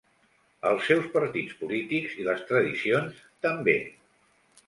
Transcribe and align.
Els 0.69 0.87
seus 0.91 1.03
partits 1.17 1.53
polítics 1.59 2.17
i 2.23 2.25
les 2.29 2.41
tradicions 2.53 3.19
també. 3.49 3.77